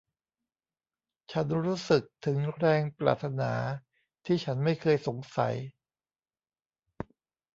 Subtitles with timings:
[1.31, 3.53] ฉันรู้สึกถึงแรงปรารถนา
[4.25, 5.55] ที่ฉันไม่เคยสงสัย